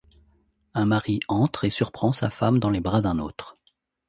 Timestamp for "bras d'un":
2.79-3.19